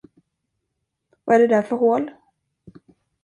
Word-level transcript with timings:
Vad 1.25 1.35
är 1.35 1.39
det 1.39 1.47
där 1.55 1.61
för 1.61 1.75
hål? 1.75 2.11